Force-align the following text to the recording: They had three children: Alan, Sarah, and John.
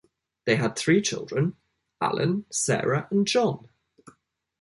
They 0.45 0.55
had 0.55 0.75
three 0.75 0.99
children: 0.99 1.57
Alan, 2.01 2.47
Sarah, 2.49 3.07
and 3.11 3.27
John. 3.27 3.69